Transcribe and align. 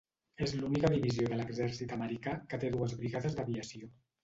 És 0.45 0.53
l'única 0.61 0.89
divisió 0.93 1.27
de 1.33 1.37
l'Exèrcit 1.41 1.95
americà 1.99 2.35
que 2.55 2.61
té 2.65 2.73
dues 2.79 2.99
brigades 3.05 3.39
d'aviació. 3.39 3.95